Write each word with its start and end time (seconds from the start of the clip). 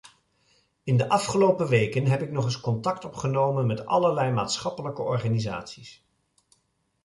In 0.83 0.97
de 0.97 1.09
afgelopen 1.09 1.67
weken 1.67 2.05
heb 2.05 2.21
ik 2.21 2.31
nog 2.31 2.43
eens 2.45 2.59
contact 2.59 3.05
opgenomen 3.05 3.65
met 3.65 3.85
allerlei 3.85 4.31
maatschappelijke 4.31 5.01
organisaties. 5.01 6.05